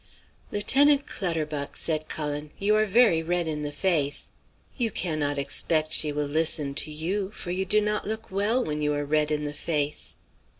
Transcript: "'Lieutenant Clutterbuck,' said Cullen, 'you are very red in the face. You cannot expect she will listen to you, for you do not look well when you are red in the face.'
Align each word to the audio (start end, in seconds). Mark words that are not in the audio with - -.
"'Lieutenant 0.51 1.05
Clutterbuck,' 1.05 1.77
said 1.77 2.07
Cullen, 2.07 2.49
'you 2.57 2.75
are 2.75 2.87
very 2.87 3.21
red 3.21 3.47
in 3.47 3.61
the 3.61 3.71
face. 3.71 4.29
You 4.75 4.89
cannot 4.89 5.37
expect 5.37 5.91
she 5.91 6.11
will 6.11 6.25
listen 6.25 6.73
to 6.73 6.89
you, 6.89 7.29
for 7.29 7.51
you 7.51 7.65
do 7.65 7.81
not 7.81 8.07
look 8.07 8.31
well 8.31 8.65
when 8.65 8.81
you 8.81 8.95
are 8.95 9.05
red 9.05 9.29
in 9.29 9.43
the 9.43 9.53
face.' 9.53 10.15